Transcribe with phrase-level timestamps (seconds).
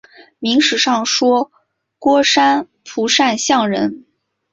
[0.39, 1.51] 明史上说
[1.99, 4.07] 郭山甫善相人。